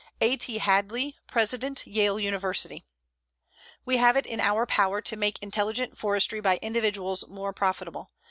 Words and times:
A. 0.19 0.35
T. 0.35 0.57
HADLEY, 0.57 1.15
President 1.27 1.85
Yale 1.85 2.19
University: 2.19 2.83
We 3.85 3.97
have 3.97 4.17
it 4.17 4.25
in 4.25 4.39
our 4.39 4.65
power 4.65 4.99
to 4.99 5.15
make 5.15 5.37
intelligent 5.43 5.95
forestry 5.95 6.39
by 6.39 6.57
individuals 6.63 7.27
more 7.27 7.53
profitable. 7.53 8.09